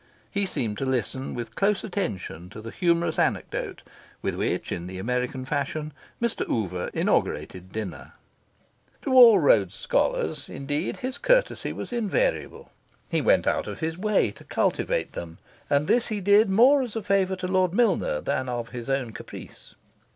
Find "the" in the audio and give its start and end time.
2.61-2.71, 4.87-4.97